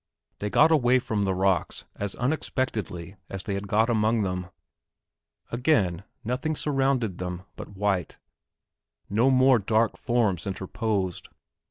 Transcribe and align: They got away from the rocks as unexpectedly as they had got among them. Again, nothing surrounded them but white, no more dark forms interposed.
They 0.39 0.49
got 0.49 0.71
away 0.71 0.97
from 0.97 1.21
the 1.25 1.35
rocks 1.35 1.85
as 1.95 2.15
unexpectedly 2.15 3.17
as 3.29 3.43
they 3.43 3.53
had 3.53 3.67
got 3.67 3.87
among 3.87 4.23
them. 4.23 4.47
Again, 5.51 6.03
nothing 6.23 6.55
surrounded 6.55 7.19
them 7.19 7.43
but 7.55 7.77
white, 7.77 8.17
no 9.11 9.29
more 9.29 9.59
dark 9.59 9.99
forms 9.99 10.47
interposed. 10.47 11.29